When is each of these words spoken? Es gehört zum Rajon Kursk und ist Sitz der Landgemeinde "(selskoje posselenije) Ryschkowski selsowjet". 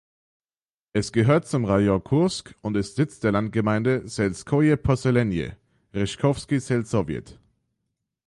Es 0.93 1.11
gehört 1.11 1.47
zum 1.47 1.63
Rajon 1.63 2.03
Kursk 2.03 2.55
und 2.63 2.75
ist 2.75 2.95
Sitz 2.95 3.19
der 3.19 3.33
Landgemeinde 3.33 4.09
"(selskoje 4.09 4.75
posselenije) 4.75 5.55
Ryschkowski 5.93 6.59
selsowjet". 6.59 7.39